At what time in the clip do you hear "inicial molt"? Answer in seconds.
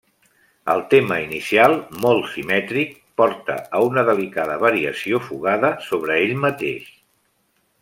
1.25-2.25